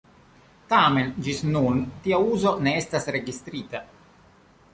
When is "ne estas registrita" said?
2.69-3.85